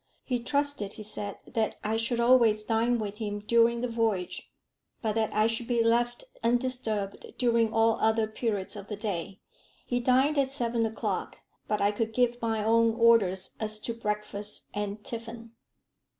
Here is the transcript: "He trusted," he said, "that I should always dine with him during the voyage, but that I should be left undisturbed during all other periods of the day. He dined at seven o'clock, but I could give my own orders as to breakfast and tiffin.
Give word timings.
"He 0.23 0.39
trusted," 0.39 0.93
he 0.93 1.03
said, 1.03 1.37
"that 1.45 1.75
I 1.83 1.95
should 1.95 2.19
always 2.19 2.63
dine 2.63 2.97
with 2.97 3.17
him 3.17 3.37
during 3.37 3.81
the 3.81 3.87
voyage, 3.87 4.51
but 5.03 5.13
that 5.13 5.31
I 5.31 5.45
should 5.45 5.67
be 5.67 5.83
left 5.83 6.23
undisturbed 6.43 7.35
during 7.37 7.71
all 7.71 7.99
other 7.99 8.25
periods 8.25 8.75
of 8.75 8.87
the 8.87 8.95
day. 8.95 9.41
He 9.85 9.99
dined 9.99 10.39
at 10.39 10.47
seven 10.49 10.87
o'clock, 10.87 11.41
but 11.67 11.81
I 11.81 11.91
could 11.91 12.13
give 12.13 12.41
my 12.41 12.63
own 12.63 12.95
orders 12.95 13.51
as 13.59 13.77
to 13.81 13.93
breakfast 13.93 14.69
and 14.73 15.03
tiffin. 15.03 15.51